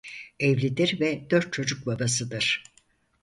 [0.39, 2.63] Evlidir ve dört çocuk babasıdır.